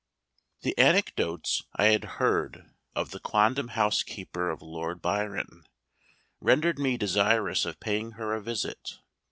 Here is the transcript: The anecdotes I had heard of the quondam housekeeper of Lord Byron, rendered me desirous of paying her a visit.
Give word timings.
The 0.61 0.75
anecdotes 0.79 1.61
I 1.75 1.89
had 1.89 2.03
heard 2.17 2.71
of 2.95 3.11
the 3.11 3.19
quondam 3.19 3.67
housekeeper 3.67 4.49
of 4.49 4.63
Lord 4.63 4.99
Byron, 4.99 5.63
rendered 6.39 6.79
me 6.79 6.97
desirous 6.97 7.65
of 7.65 7.79
paying 7.79 8.13
her 8.13 8.33
a 8.33 8.41
visit. 8.41 8.97